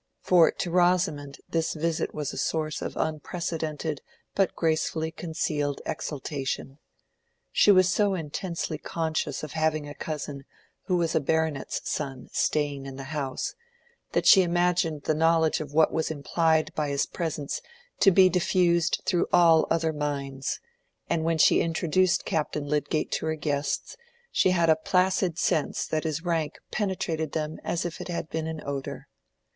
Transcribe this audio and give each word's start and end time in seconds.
For 0.23 0.49
to 0.49 0.71
Rosamond 0.71 1.37
this 1.47 1.75
visit 1.75 2.11
was 2.11 2.33
a 2.33 2.37
source 2.39 2.81
of 2.81 2.97
unprecedented 2.97 4.01
but 4.33 4.55
gracefully 4.55 5.11
concealed 5.11 5.79
exultation. 5.85 6.79
She 7.51 7.69
was 7.69 7.87
so 7.87 8.15
intensely 8.15 8.79
conscious 8.79 9.43
of 9.43 9.51
having 9.51 9.87
a 9.87 9.93
cousin 9.93 10.45
who 10.87 10.97
was 10.97 11.13
a 11.13 11.19
baronet's 11.19 11.87
son 11.87 12.29
staying 12.31 12.87
in 12.87 12.95
the 12.95 13.03
house, 13.13 13.53
that 14.13 14.25
she 14.25 14.41
imagined 14.41 15.03
the 15.03 15.13
knowledge 15.13 15.59
of 15.61 15.71
what 15.71 15.93
was 15.93 16.09
implied 16.09 16.73
by 16.73 16.89
his 16.89 17.05
presence 17.05 17.61
to 17.99 18.09
be 18.09 18.27
diffused 18.27 19.03
through 19.05 19.27
all 19.31 19.67
other 19.69 19.93
minds; 19.93 20.59
and 21.11 21.23
when 21.23 21.37
she 21.37 21.61
introduced 21.61 22.25
Captain 22.25 22.65
Lydgate 22.65 23.11
to 23.11 23.27
her 23.27 23.35
guests, 23.35 23.95
she 24.31 24.49
had 24.49 24.67
a 24.67 24.75
placid 24.75 25.37
sense 25.37 25.85
that 25.85 26.05
his 26.05 26.25
rank 26.25 26.57
penetrated 26.71 27.33
them 27.33 27.59
as 27.63 27.85
if 27.85 28.01
it 28.01 28.07
had 28.07 28.31
been 28.31 28.47
an 28.47 28.63
odor. 28.65 29.07